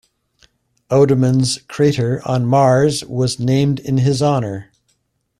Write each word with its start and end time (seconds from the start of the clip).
Oudemans 0.89 1.59
crater 1.67 2.23
on 2.27 2.43
Mars 2.47 3.03
was 3.05 3.39
named 3.39 3.79
in 3.79 3.99
his 3.99 4.19
honor. 4.19 4.71